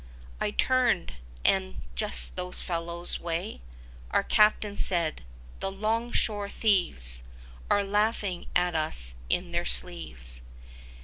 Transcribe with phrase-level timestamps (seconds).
[0.39, 1.13] 75 I turned,
[1.45, 3.61] and "Just those fellows' way",
[4.09, 5.21] Our captain said,
[5.59, 7.21] "The 'long shore thieves
[7.69, 10.41] Are laughing at us in their sleeves."